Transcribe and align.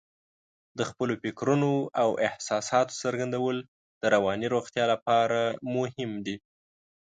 د 0.77 0.79
خپلو 0.89 1.13
فکرونو 1.23 1.71
او 2.01 2.09
احساساتو 2.27 2.97
څرګندول 3.03 3.57
د 4.01 4.03
رواني 4.15 4.47
روغتیا 4.55 4.85
لپاره 4.93 5.39
مهم 5.75 6.11
دي. 6.25 6.35